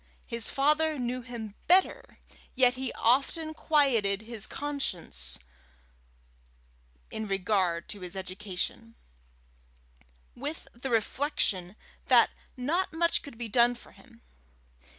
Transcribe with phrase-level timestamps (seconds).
[0.25, 2.17] His father knew him better,
[2.55, 5.37] yet he often quieted his conscience
[7.11, 8.95] in regard to his education,
[10.35, 11.75] with the reflection
[12.07, 14.23] that not much could be done for him.